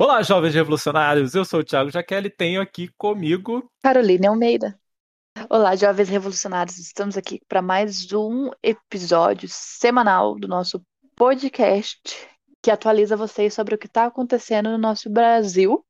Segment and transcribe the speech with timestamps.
[0.00, 1.34] Olá, jovens revolucionários.
[1.34, 4.78] Eu sou o Thiago Jaqueline e tenho aqui comigo Caroline Almeida.
[5.50, 6.78] Olá, jovens revolucionários.
[6.78, 10.80] Estamos aqui para mais um episódio semanal do nosso
[11.16, 12.00] podcast
[12.62, 15.84] que atualiza vocês sobre o que está acontecendo no nosso Brasil,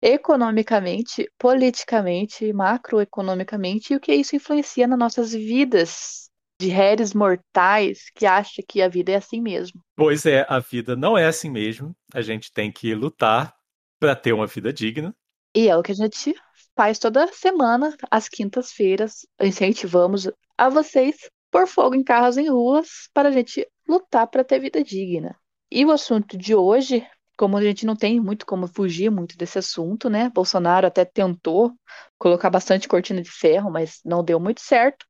[0.00, 6.27] economicamente, politicamente, macroeconomicamente e o que isso influencia nas nossas vidas
[6.60, 9.80] de réis mortais que acha que a vida é assim mesmo.
[9.96, 11.94] Pois é, a vida não é assim mesmo.
[12.12, 13.54] A gente tem que lutar
[14.00, 15.14] para ter uma vida digna.
[15.54, 16.34] E é o que a gente
[16.76, 19.26] faz toda semana, às quintas-feiras.
[19.40, 21.16] Incentivamos a vocês
[21.50, 25.36] por fogo em carros em ruas para a gente lutar para ter vida digna.
[25.70, 29.58] E o assunto de hoje, como a gente não tem muito como fugir muito desse
[29.58, 30.30] assunto, né?
[30.30, 31.72] Bolsonaro até tentou
[32.18, 35.06] colocar bastante cortina de ferro, mas não deu muito certo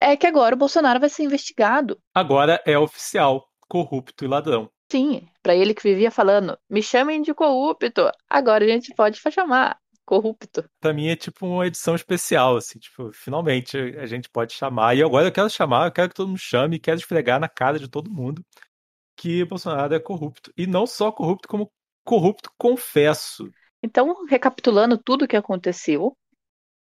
[0.00, 1.98] é que agora o Bolsonaro vai ser investigado.
[2.14, 4.70] Agora é oficial, corrupto e ladrão.
[4.90, 8.10] Sim, para ele que vivia falando, me chamem de corrupto.
[8.28, 10.64] Agora a gente pode chamar corrupto.
[10.80, 14.96] Pra mim é tipo uma edição especial, assim, tipo, finalmente a gente pode chamar.
[14.96, 17.78] E agora eu quero chamar, eu quero que todo mundo chame, quero esfregar na cara
[17.78, 18.42] de todo mundo
[19.16, 20.50] que Bolsonaro é corrupto.
[20.56, 21.70] E não só corrupto, como
[22.04, 23.48] corrupto confesso.
[23.82, 26.16] Então, recapitulando tudo o que aconteceu,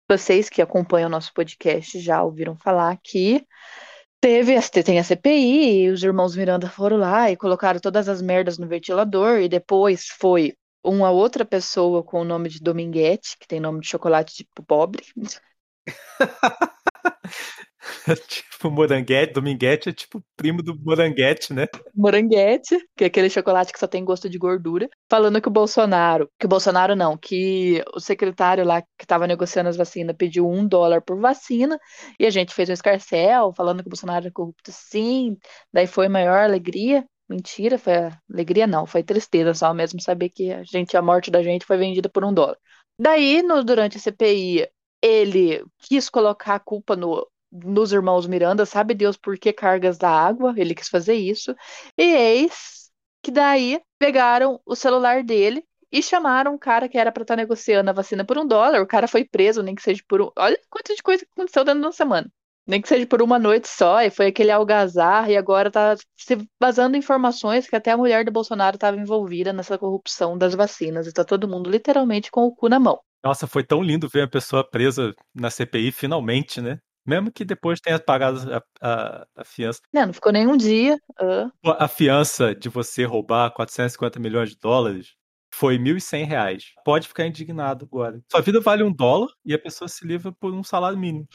[0.08, 3.46] vocês que acompanham o nosso podcast já ouviram falar que
[4.20, 8.58] teve tem a CPI, e os irmãos Miranda foram lá e colocaram todas as merdas
[8.58, 13.60] no ventilador, e depois foi uma outra pessoa com o nome de Dominguete, que tem
[13.60, 15.04] nome de chocolate tipo pobre.
[18.28, 21.66] tipo moranguete, dominguete é tipo primo do moranguete, né?
[21.94, 26.28] Moranguete, que é aquele chocolate que só tem gosto de gordura, falando que o Bolsonaro,
[26.38, 30.66] que o Bolsonaro não, que o secretário lá que estava negociando as vacinas pediu um
[30.66, 31.78] dólar por vacina
[32.18, 35.36] e a gente fez um escarcel falando que o Bolsonaro é corrupto sim,
[35.72, 37.04] daí foi maior alegria.
[37.26, 37.94] Mentira, foi
[38.30, 41.78] alegria não, foi tristeza só mesmo saber que a gente, a morte da gente foi
[41.78, 42.58] vendida por um dólar.
[42.98, 44.68] Daí, no, durante a CPI,
[45.02, 50.10] ele quis colocar a culpa no nos irmãos Miranda, sabe Deus por que cargas da
[50.10, 51.54] água, ele quis fazer isso.
[51.96, 52.90] E eis
[53.22, 57.40] que daí pegaram o celular dele e chamaram um cara que era para estar tá
[57.40, 58.82] negociando a vacina por um dólar.
[58.82, 60.30] O cara foi preso, nem que seja por um.
[60.36, 62.28] Olha quanta de coisa que aconteceu dentro de uma semana.
[62.66, 66.38] Nem que seja por uma noite só, e foi aquele algazarra, e agora tá se
[66.58, 71.12] vazando informações que até a mulher do Bolsonaro estava envolvida nessa corrupção das vacinas, e
[71.12, 72.98] tá todo mundo literalmente com o cu na mão.
[73.22, 76.78] Nossa, foi tão lindo ver a pessoa presa na CPI, finalmente, né?
[77.06, 79.80] Mesmo que depois tenha pagado a, a, a fiança.
[79.92, 80.98] Não, não ficou nem um dia.
[81.20, 81.50] Uh.
[81.78, 85.14] A fiança de você roubar 450 milhões de dólares
[85.54, 86.64] foi 1.100 reais.
[86.84, 88.20] Pode ficar indignado agora.
[88.28, 91.28] Sua vida vale um dólar e a pessoa se livra por um salário mínimo.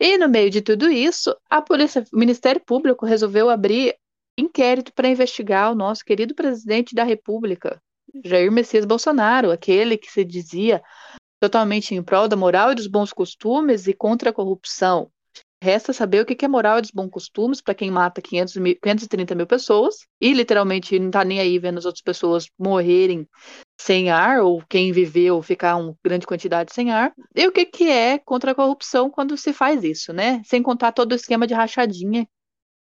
[0.00, 3.96] E no meio de tudo isso, a polícia, o Ministério Público resolveu abrir
[4.38, 7.80] inquérito para investigar o nosso querido presidente da República,
[8.24, 10.82] Jair Messias Bolsonaro, aquele que se dizia
[11.40, 15.10] totalmente em prol da moral e dos bons costumes e contra a corrupção.
[15.62, 18.76] Resta saber o que é moral e dos bons costumes para quem mata 500 mil,
[18.80, 23.26] 530 mil pessoas e literalmente não está nem aí vendo as outras pessoas morrerem
[23.80, 27.12] sem ar ou quem viveu ficar uma grande quantidade sem ar.
[27.34, 30.42] E o que, que é contra a corrupção quando se faz isso, né?
[30.44, 32.26] Sem contar todo o esquema de rachadinha,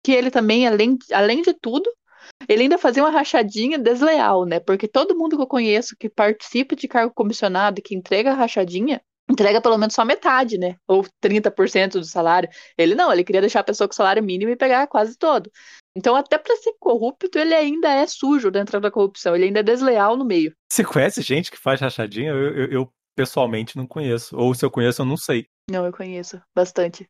[0.03, 1.91] que ele também, além, além de tudo,
[2.49, 4.61] ele ainda fazia uma rachadinha desleal, né?
[4.61, 8.35] Porque todo mundo que eu conheço que participa de cargo comissionado e que entrega a
[8.35, 10.77] rachadinha, entrega pelo menos só metade, né?
[10.87, 12.49] Ou 30% do salário.
[12.77, 15.51] Ele não, ele queria deixar a pessoa com salário mínimo e pegar quase todo.
[15.97, 19.63] Então, até para ser corrupto, ele ainda é sujo dentro da corrupção, ele ainda é
[19.63, 20.53] desleal no meio.
[20.71, 22.31] Você conhece gente que faz rachadinha?
[22.31, 24.37] Eu, eu, eu pessoalmente não conheço.
[24.37, 25.47] Ou se eu conheço, eu não sei.
[25.71, 27.09] Não, eu conheço bastante.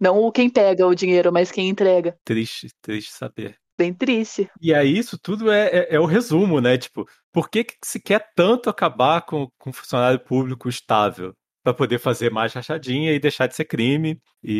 [0.00, 2.16] Não quem pega o dinheiro, mas quem entrega.
[2.24, 4.50] Triste, triste saber bem triste.
[4.60, 6.76] E aí, isso tudo é, é, é, o resumo, né?
[6.76, 11.32] Tipo, por que, que se quer tanto acabar com, com um funcionário público estável?
[11.62, 14.52] Para poder fazer mais rachadinha e deixar de ser crime e,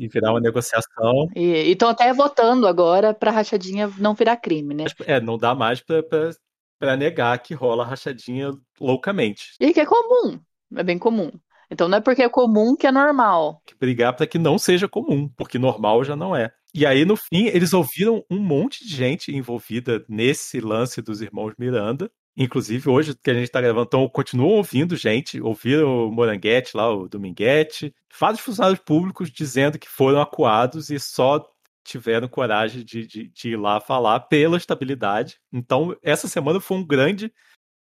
[0.00, 1.28] e, e virar uma negociação.
[1.34, 4.84] E estão até votando agora para rachadinha não virar crime, né?
[5.06, 9.52] É, não dá mais para negar que rola rachadinha loucamente.
[9.60, 10.40] E que é comum,
[10.76, 11.30] é bem comum.
[11.70, 13.62] Então não é porque é comum que é normal.
[13.64, 16.50] Que brigar para que não seja comum, porque normal já não é.
[16.74, 21.54] E aí, no fim, eles ouviram um monte de gente envolvida nesse lance dos irmãos
[21.58, 22.10] Miranda.
[22.36, 26.88] Inclusive, hoje que a gente está gravando, então, continuam ouvindo gente, ouviram o Moranguete lá,
[26.88, 31.44] o Dominguete, vários funcionários públicos dizendo que foram acuados e só
[31.84, 35.40] tiveram coragem de, de, de ir lá falar pela estabilidade.
[35.52, 37.32] Então, essa semana foi um grande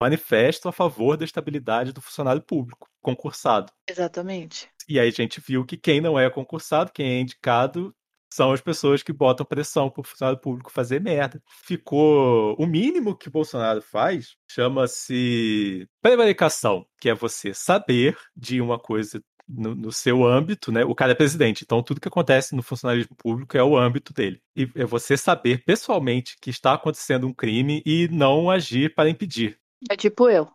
[0.00, 3.73] manifesto a favor da estabilidade do funcionário público concursado.
[3.88, 4.69] Exatamente.
[4.88, 7.94] E aí a gente viu que quem não é concursado, quem é indicado,
[8.32, 11.42] são as pessoas que botam pressão para o funcionário público fazer merda.
[11.64, 12.54] Ficou.
[12.58, 19.75] O mínimo que Bolsonaro faz chama-se prevaricação, que é você saber de uma coisa no,
[19.75, 20.84] no, seu âmbito, né?
[20.84, 24.40] O cara é presidente, então tudo que acontece no funcionalismo público é o âmbito dele.
[24.54, 29.58] E é você saber pessoalmente que está acontecendo um crime e não agir para impedir.
[29.90, 30.48] É tipo eu.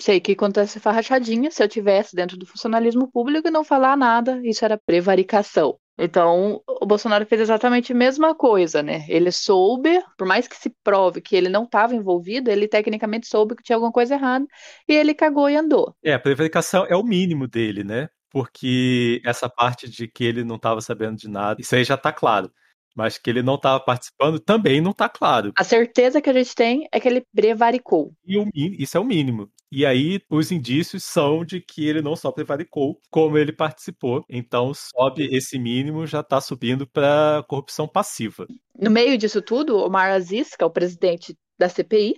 [0.00, 3.98] Sei que acontece essa rachadinha, se eu tivesse dentro do funcionalismo público e não falar
[3.98, 5.78] nada, isso era prevaricação.
[6.02, 9.04] Então, o Bolsonaro fez exatamente a mesma coisa, né?
[9.06, 13.54] Ele soube, por mais que se prove que ele não estava envolvido, ele tecnicamente soube
[13.54, 14.46] que tinha alguma coisa errada
[14.88, 15.94] e ele cagou e andou.
[16.02, 18.08] É, a prevaricação é o mínimo dele, né?
[18.30, 22.10] Porque essa parte de que ele não estava sabendo de nada, isso aí já está
[22.10, 22.50] claro.
[22.94, 25.52] Mas que ele não estava participando também não está claro.
[25.56, 28.12] A certeza que a gente tem é que ele prevaricou.
[28.24, 29.50] E o, isso é o mínimo.
[29.72, 34.24] E aí os indícios são de que ele não só prevaricou, como ele participou.
[34.28, 38.46] Então sobe esse mínimo, já está subindo para corrupção passiva.
[38.76, 42.16] No meio disso tudo, o Mar Aziz, que é o presidente da CPI,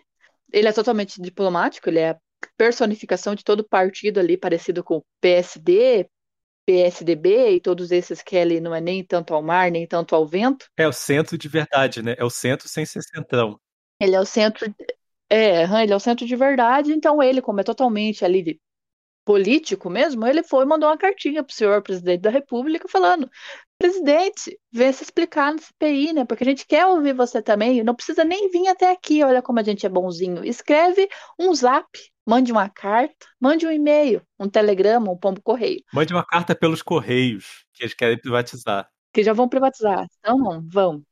[0.53, 2.19] ele é totalmente diplomático, ele é a
[2.57, 6.09] personificação de todo partido ali, parecido com o PSD,
[6.67, 10.27] PSDB e todos esses que ele não é nem tanto ao mar, nem tanto ao
[10.27, 10.67] vento.
[10.77, 12.15] É o centro de verdade, né?
[12.19, 13.59] É o centro sem ser centrão.
[14.01, 14.73] Ele é o centro
[15.33, 18.61] é, ele é o centro de verdade, então ele, como é totalmente ali
[19.25, 23.31] político mesmo, ele foi e mandou uma cartinha pro senhor presidente da República falando:
[23.83, 26.25] presidente, vem se explicar no CPI, né?
[26.25, 29.59] Porque a gente quer ouvir você também, não precisa nem vir até aqui, olha como
[29.59, 30.45] a gente é bonzinho.
[30.45, 31.89] Escreve um zap,
[32.25, 35.83] mande uma carta, mande um e-mail, um telegrama, um pombo correio.
[35.93, 38.89] Mande uma carta pelos correios, que eles querem privatizar.
[39.13, 40.07] Que já vão privatizar.
[40.21, 41.03] Então não, vão.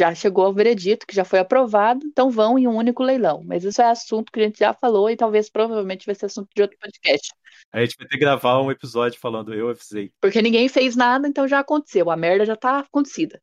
[0.00, 3.42] Já chegou ao veredito, que já foi aprovado, então vão em um único leilão.
[3.44, 6.48] Mas isso é assunto que a gente já falou e talvez provavelmente vai ser assunto
[6.54, 7.32] de outro podcast.
[7.72, 10.10] A gente vai ter que gravar um episódio falando eu avisei.
[10.20, 12.10] Porque ninguém fez nada, então já aconteceu.
[12.10, 13.40] A merda já tá acontecida.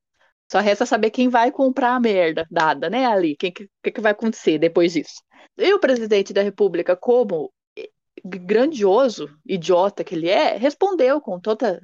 [0.52, 3.34] Só resta saber quem vai comprar a merda dada, né, ali?
[3.34, 5.22] O que, que, que vai acontecer depois disso?
[5.58, 7.52] E o presidente da República, como
[8.26, 11.80] grandioso idiota que ele é, respondeu com toda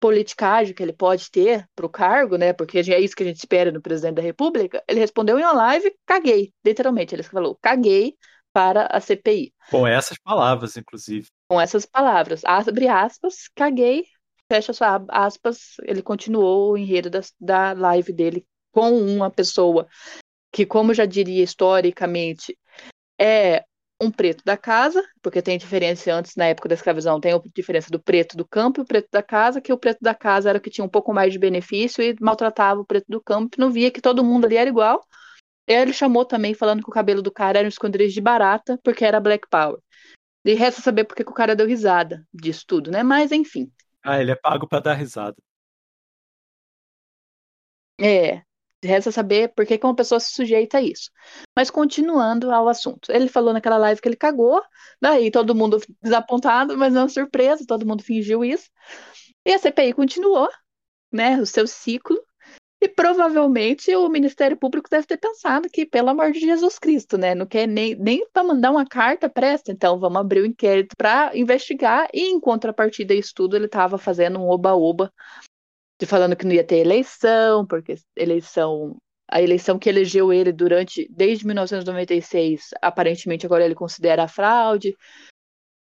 [0.00, 2.52] politicagem que ele pode ter para o cargo, né?
[2.52, 4.82] Porque é isso que a gente espera no presidente da República.
[4.88, 7.14] Ele respondeu em uma live, caguei, literalmente.
[7.14, 8.16] Ele falou, caguei
[8.52, 9.52] para a CPI.
[9.70, 11.28] Com essas palavras, inclusive.
[11.48, 12.42] Com essas palavras.
[12.44, 14.06] Abre aspas, caguei,
[14.50, 14.72] fecha
[15.08, 15.74] aspas.
[15.84, 19.86] Ele continuou o enredo da, da live dele com uma pessoa
[20.52, 22.58] que, como já diria historicamente,
[23.20, 23.64] é
[24.00, 27.90] um preto da casa, porque tem diferença antes, na época da escravidão, tem a diferença
[27.90, 30.58] do preto do campo e o preto da casa, que o preto da casa era
[30.58, 33.70] o que tinha um pouco mais de benefício e maltratava o preto do campo, não
[33.70, 35.04] via que todo mundo ali era igual.
[35.68, 38.78] E ele chamou também, falando que o cabelo do cara era um esconderijo de barata,
[38.82, 39.78] porque era Black Power.
[40.44, 43.02] E resta saber porque que o cara deu risada disso tudo, né?
[43.02, 43.70] Mas, enfim.
[44.02, 45.36] Ah, ele é pago para dar risada.
[48.00, 48.42] É,
[48.82, 51.10] Resta saber por que, que uma pessoa se sujeita a isso.
[51.54, 53.12] Mas continuando ao assunto.
[53.12, 54.62] Ele falou naquela live que ele cagou,
[55.00, 58.70] daí todo mundo desapontado, mas não surpresa, todo mundo fingiu isso.
[59.44, 60.48] E a CPI continuou,
[61.12, 62.18] né, o seu ciclo.
[62.82, 67.34] E provavelmente o Ministério Público deve ter pensado que, pelo amor de Jesus Cristo, né?
[67.34, 69.70] Não quer nem, nem para mandar uma carta, presta.
[69.70, 72.08] Então vamos abrir o um inquérito para investigar.
[72.14, 75.12] E em contrapartida a isso tudo, ele estava fazendo um oba-oba
[76.00, 78.96] de falando que não ia ter eleição, porque eleição
[79.30, 84.96] a eleição que elegeu ele durante desde 1996, aparentemente agora ele considera fraude.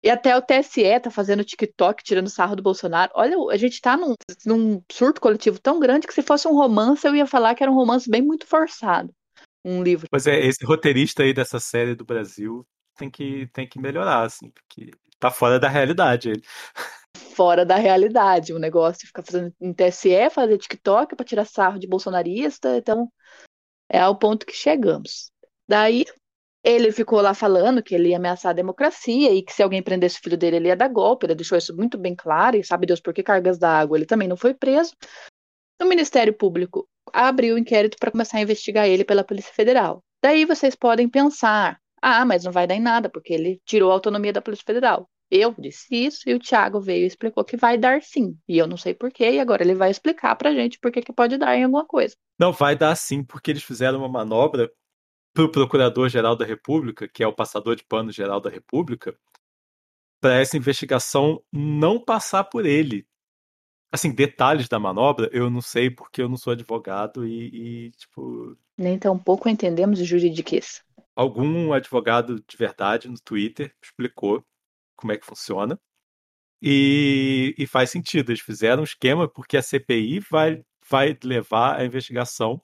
[0.03, 3.11] E até o TSE tá fazendo TikTok tirando sarro do Bolsonaro.
[3.15, 4.15] Olha, a gente tá num,
[4.45, 7.71] num surto coletivo tão grande que se fosse um romance, eu ia falar que era
[7.71, 9.13] um romance bem muito forçado.
[9.63, 10.07] Um livro.
[10.09, 12.65] Pois é, esse roteirista aí dessa série do Brasil
[12.97, 16.41] tem que, tem que melhorar, assim, porque tá fora da realidade ele
[17.37, 18.51] fora da realidade.
[18.51, 22.75] O negócio ficar fazendo em TSE, fazer TikTok para tirar sarro de bolsonarista.
[22.77, 23.07] Então,
[23.87, 25.31] é ao ponto que chegamos.
[25.67, 26.03] Daí,
[26.63, 30.17] ele ficou lá falando que ele ia ameaçar a democracia e que se alguém prendesse
[30.17, 31.27] o filho dele, ele ia dar golpe.
[31.27, 32.57] Ele deixou isso muito bem claro.
[32.57, 34.93] E sabe Deus por que cargas d'água ele também não foi preso.
[35.79, 40.03] O Ministério Público abriu o inquérito para começar a investigar ele pela Polícia Federal.
[40.23, 43.93] Daí vocês podem pensar: ah, mas não vai dar em nada, porque ele tirou a
[43.93, 45.07] autonomia da Polícia Federal.
[45.29, 48.37] Eu disse isso e o Thiago veio e explicou que vai dar sim.
[48.47, 51.37] E eu não sei porquê, e agora ele vai explicar pra gente por que pode
[51.37, 52.15] dar em alguma coisa.
[52.39, 54.71] Não, vai dar sim, porque eles fizeram uma manobra
[55.33, 59.15] pro Procurador-Geral da República, que é o passador de pano geral da República,
[60.19, 63.05] para essa investigação não passar por ele.
[63.91, 68.57] Assim, detalhes da manobra eu não sei porque eu não sou advogado e, e tipo.
[68.77, 70.83] Nem tão pouco entendemos o juridiquês.
[71.15, 74.45] Algum advogado de verdade no Twitter explicou
[74.97, 75.79] como é que funciona.
[76.61, 78.31] E, e, faz sentido.
[78.31, 82.61] Eles fizeram um esquema porque a CPI vai vai levar a investigação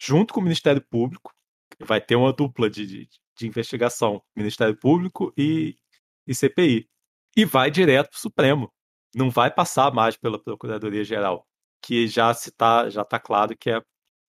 [0.00, 1.32] junto com o Ministério Público.
[1.80, 5.76] Vai ter uma dupla de, de, de investigação, Ministério Público e,
[6.26, 6.88] e CPI.
[7.36, 8.72] E vai direto para o Supremo.
[9.14, 11.46] Não vai passar mais pela Procuradoria-Geral,
[11.82, 13.82] que já está já tá claro que é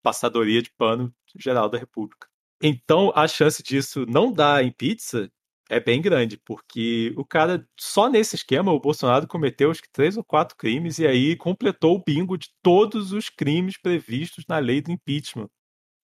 [0.03, 2.27] passadoria de pano geral da República.
[2.61, 5.31] Então, a chance disso não dar em pizza
[5.71, 10.17] é bem grande, porque o cara, só nesse esquema, o Bolsonaro cometeu acho que três
[10.17, 14.81] ou quatro crimes e aí completou o bingo de todos os crimes previstos na lei
[14.81, 15.49] do impeachment.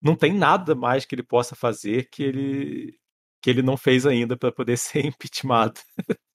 [0.02, 2.98] Não tem nada mais que ele possa fazer que ele
[3.42, 5.82] que ele não fez ainda para poder ser impeachmentado.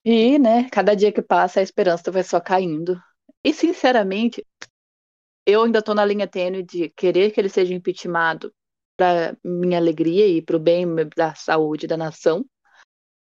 [0.04, 3.00] E, né, cada dia que passa a esperança vai só caindo.
[3.42, 4.44] E, sinceramente,
[5.46, 8.52] eu ainda tô na linha tênue de querer que ele seja impeachmentado
[8.94, 10.86] para minha alegria e para o bem
[11.16, 12.44] da saúde da nação,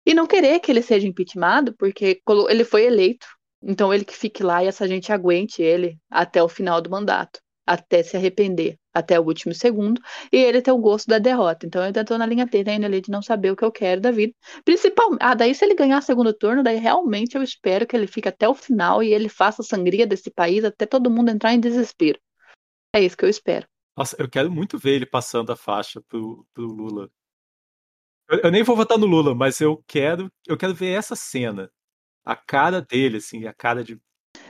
[0.07, 3.27] e não querer que ele seja impeachmentado, porque ele foi eleito,
[3.61, 7.41] então ele que fique lá e essa gente aguente ele até o final do mandato,
[7.65, 11.67] até se arrepender, até o último segundo, e ele ter o gosto da derrota.
[11.67, 13.71] Então eu ainda tô na linha tênue ainda ali de não saber o que eu
[13.71, 14.33] quero da vida.
[14.63, 18.29] Principalmente, ah, daí se ele ganhar segundo turno, daí realmente eu espero que ele fique
[18.29, 21.59] até o final e ele faça a sangria desse país até todo mundo entrar em
[21.59, 22.17] desespero.
[22.95, 23.67] É isso que eu espero.
[23.97, 27.09] Nossa, eu quero muito ver ele passando a faixa pro, pro Lula.
[28.29, 31.69] Eu, eu, nem vou votar no Lula, mas eu quero, eu quero ver essa cena.
[32.25, 34.00] A cara dele, assim, a cara de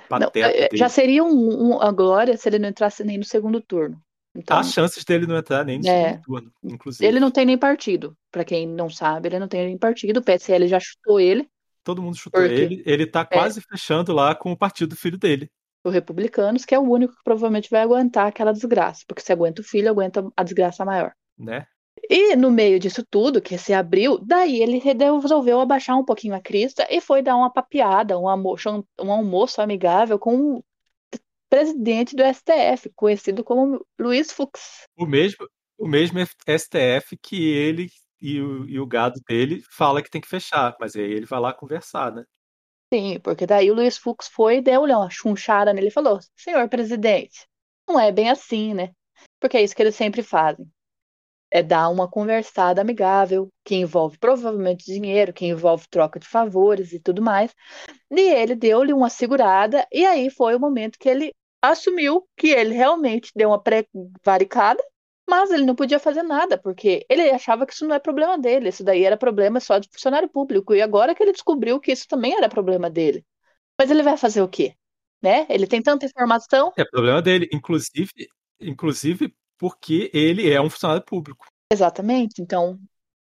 [0.10, 0.78] pateta não, é, dele.
[0.78, 4.02] Já seria um, um, a glória se ele não entrasse nem no segundo turno.
[4.36, 7.06] Então, Há chances dele não entrar nem no é, segundo turno, inclusive.
[7.06, 8.16] Ele não tem nem partido.
[8.32, 10.18] Para quem não sabe, ele não tem nem partido.
[10.18, 11.48] O PSL já chutou ele.
[11.84, 12.84] Todo mundo chutou ele.
[12.86, 13.26] Ele tá é.
[13.26, 13.64] quase é.
[13.64, 15.50] fechando lá com o partido do filho dele
[15.88, 19.62] o Republicanos, que é o único que provavelmente vai aguentar aquela desgraça, porque se aguenta
[19.62, 21.14] o filho, aguenta a desgraça maior.
[21.38, 21.66] Né?
[22.10, 26.42] E no meio disso tudo, que se abriu, daí ele resolveu abaixar um pouquinho a
[26.42, 30.64] crista e foi dar uma papeada, um almoço, um almoço amigável com o
[31.50, 34.86] presidente do STF, conhecido como Luiz Fux.
[34.98, 37.90] O mesmo, o mesmo STF que ele
[38.22, 41.40] e o, e o gado dele fala que tem que fechar, mas aí ele vai
[41.40, 42.24] lá conversar, né?
[42.94, 46.68] Sim, porque daí o Luiz Fux foi e deu uma chunchada nele e falou: Senhor
[46.70, 47.46] presidente,
[47.88, 48.92] não é bem assim, né?
[49.40, 50.66] Porque é isso que eles sempre fazem.
[51.50, 57.00] É dar uma conversada amigável, que envolve provavelmente dinheiro, que envolve troca de favores e
[57.00, 57.54] tudo mais.
[58.12, 62.74] E ele deu-lhe uma segurada, e aí foi o momento que ele assumiu que ele
[62.74, 64.84] realmente deu uma prevaricada
[65.30, 68.70] mas ele não podia fazer nada, porque ele achava que isso não é problema dele,
[68.70, 70.74] isso daí era problema só de funcionário público.
[70.74, 73.26] E agora que ele descobriu que isso também era problema dele.
[73.78, 74.74] Mas ele vai fazer o quê?
[75.22, 75.46] Né?
[75.50, 76.72] Ele tem tanta informação.
[76.78, 81.46] É problema dele, inclusive, inclusive porque ele é um funcionário público.
[81.72, 82.42] Exatamente.
[82.42, 82.80] Então,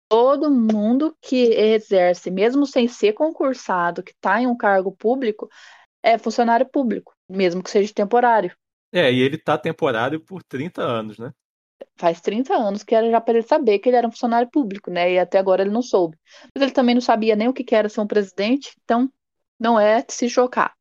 [0.10, 5.50] todo mundo que exerce, mesmo sem ser concursado, que está em um cargo público,
[6.02, 8.56] é funcionário público, mesmo que seja temporário.
[8.94, 11.32] É, e ele está temporário por 30 anos, né?
[11.98, 14.90] faz 30 anos que era já para ele saber que ele era um funcionário público,
[14.92, 15.14] né?
[15.14, 16.18] E até agora ele não soube.
[16.54, 19.12] Mas ele também não sabia nem o que era ser um presidente, então
[19.60, 20.76] não é de se chocar,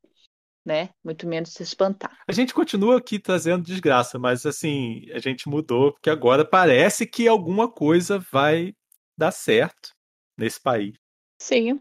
[0.67, 0.89] né?
[1.01, 2.11] Muito menos se espantar.
[2.27, 7.25] A gente continua aqui trazendo desgraça, mas assim, a gente mudou, porque agora parece que
[7.25, 8.73] alguma coisa vai
[9.17, 9.91] dar certo
[10.37, 10.93] nesse país.
[11.41, 11.79] Sim,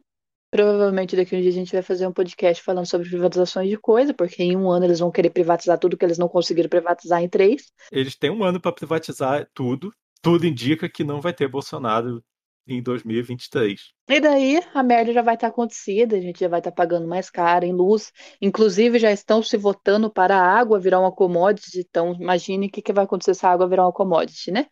[0.49, 3.77] Provavelmente daqui a um dia a gente vai fazer um podcast falando sobre privatizações de
[3.77, 7.21] coisa, porque em um ano eles vão querer privatizar tudo que eles não conseguiram privatizar
[7.21, 7.73] em três.
[7.91, 9.93] Eles têm um ano para privatizar tudo.
[10.23, 12.23] Tudo indica que não vai ter Bolsonaro
[12.67, 13.97] em 2023.
[14.09, 16.75] E daí a merda já vai estar tá acontecida, a gente já vai estar tá
[16.77, 18.13] pagando mais caro em luz.
[18.41, 22.83] Inclusive já estão se votando para a água virar uma commodity, então imagine o que,
[22.83, 24.67] que vai acontecer se a água virar uma commodity, né?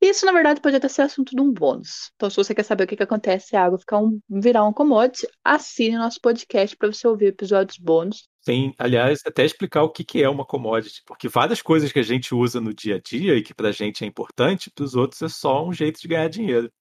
[0.00, 2.10] Isso na verdade pode até ser assunto de um bônus.
[2.16, 4.64] Então se você quer saber o que, que acontece se a água ficar um, virar
[4.64, 8.28] uma commodity, assine nosso podcast para você ouvir episódios bônus.
[8.42, 12.02] Sim, aliás, até explicar o que, que é uma commodity, porque várias coisas que a
[12.02, 14.96] gente usa no dia a dia e que para a gente é importante, para os
[14.96, 16.72] outros é só um jeito de ganhar dinheiro.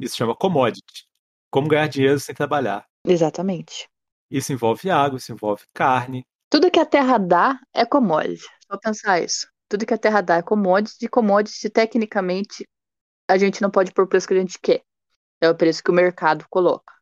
[0.00, 1.06] Isso chama commodity.
[1.50, 2.86] Como ganhar dinheiro sem trabalhar.
[3.04, 3.88] Exatamente.
[4.30, 6.26] Isso envolve água, isso envolve carne.
[6.50, 8.44] Tudo que a terra dá é commodity.
[8.70, 9.48] Só pensar isso.
[9.68, 11.06] Tudo que a terra dá é commodity.
[11.06, 12.68] E commodity, tecnicamente,
[13.28, 14.82] a gente não pode pôr o preço que a gente quer.
[15.40, 16.92] É o preço que o mercado coloca.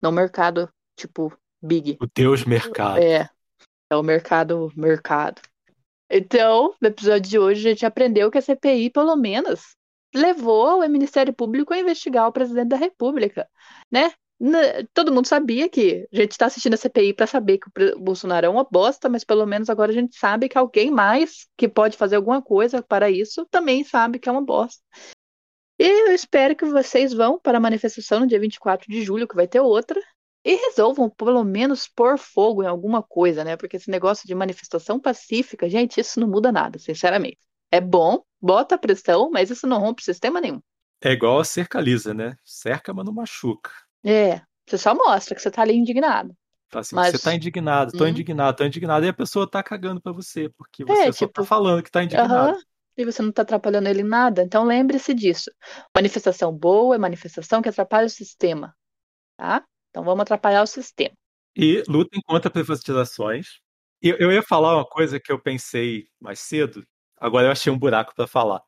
[0.00, 1.32] Não o mercado, tipo,
[1.62, 1.96] big.
[2.00, 2.98] O Deus mercado.
[2.98, 3.28] É.
[3.90, 5.40] É o mercado, mercado.
[6.10, 9.76] Então, no episódio de hoje, a gente aprendeu que a CPI, pelo menos,
[10.14, 13.48] levou o Ministério Público a investigar o presidente da República,
[13.90, 14.12] né?
[14.92, 18.46] Todo mundo sabia que a gente está assistindo a CPI para saber que o Bolsonaro
[18.46, 21.96] é uma bosta, mas pelo menos agora a gente sabe que alguém mais que pode
[21.96, 24.82] fazer alguma coisa para isso também sabe que é uma bosta.
[25.78, 29.36] E eu espero que vocês vão para a manifestação no dia 24 de julho, que
[29.36, 30.00] vai ter outra,
[30.44, 33.56] e resolvam pelo menos pôr fogo em alguma coisa, né?
[33.56, 37.38] Porque esse negócio de manifestação pacífica, gente, isso não muda nada, sinceramente.
[37.70, 40.60] É bom, bota pressão, mas isso não rompe sistema nenhum.
[41.00, 42.36] É igual a cerca lisa, né?
[42.44, 43.70] Cerca, mas não machuca.
[44.04, 46.34] É, você só mostra que você tá ali indignado.
[46.74, 48.08] Assim, Mas- Você tá indignado, tô Hum.
[48.08, 51.32] indignado, tô indignado, e a pessoa tá cagando pra você, porque É, você só tipo,
[51.32, 52.52] tá falando que tá indignado.
[52.52, 52.62] Aham.
[52.96, 54.42] E você não tá atrapalhando ele em nada.
[54.42, 55.50] Então lembre-se disso.
[55.94, 58.74] Manifestação boa é manifestação que atrapalha o sistema.
[59.36, 59.64] Tá?
[59.90, 61.14] Então vamos atrapalhar o sistema.
[61.56, 63.60] E lutem contra privatizações.
[64.02, 66.84] E eu ia falar uma coisa que eu pensei mais cedo,
[67.22, 68.60] agora eu achei um buraco pra falar.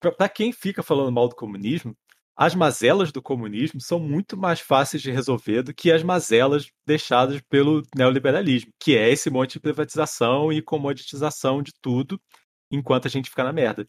[0.00, 1.96] Pra quem fica falando mal do comunismo,
[2.36, 7.40] as mazelas do comunismo são muito mais fáceis de resolver do que as mazelas deixadas
[7.48, 12.20] pelo neoliberalismo, que é esse monte de privatização e comoditização de tudo,
[12.70, 13.86] enquanto a gente fica na merda.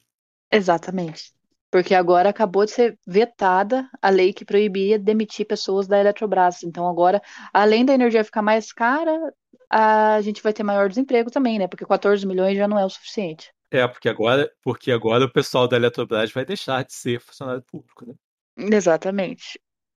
[0.51, 1.33] Exatamente.
[1.71, 6.61] Porque agora acabou de ser vetada a lei que proibia demitir pessoas da Eletrobras.
[6.63, 7.21] Então agora,
[7.51, 9.33] além da energia ficar mais cara,
[9.69, 11.67] a gente vai ter maior desemprego também, né?
[11.67, 13.51] Porque 14 milhões já não é o suficiente.
[13.75, 18.05] É, porque agora, porque agora o pessoal da Eletrobras vai deixar de ser funcionário público,
[18.05, 18.13] né?
[18.57, 19.59] Exatamente.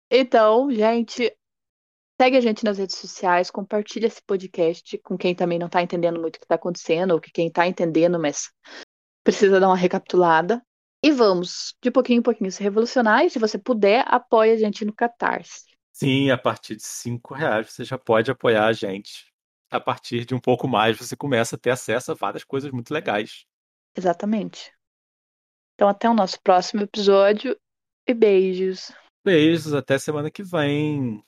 [0.10, 1.36] Então, gente,
[2.20, 6.22] segue a gente nas redes sociais, compartilha esse podcast com quem também não tá entendendo
[6.22, 8.50] muito o que tá acontecendo, ou que quem tá entendendo, mas
[9.26, 10.62] precisa dar uma recapitulada.
[11.04, 13.26] E vamos, de pouquinho em pouquinho, se revolucionar.
[13.26, 15.66] E se você puder, apoie a gente no Catarse.
[15.92, 19.32] Sim, a partir de cinco reais você já pode apoiar a gente.
[19.70, 22.94] A partir de um pouco mais você começa a ter acesso a várias coisas muito
[22.94, 23.46] legais.
[23.96, 24.72] Exatamente.
[25.76, 27.58] Então, até o nosso próximo episódio
[28.08, 28.92] e beijos.
[29.24, 31.24] Beijos, até semana que vem.